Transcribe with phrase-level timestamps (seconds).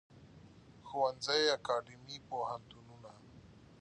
[0.87, 3.11] ښوونځی اکاډیمی پوهنتونونه